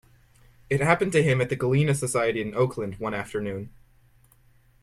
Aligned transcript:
It 0.67 0.81
happened 0.81 1.11
to 1.11 1.21
him 1.21 1.41
at 1.41 1.49
the 1.49 1.55
Gallina 1.55 1.95
Society 1.95 2.41
in 2.41 2.55
Oakland 2.55 2.95
one 2.95 3.13
afternoon. 3.13 3.71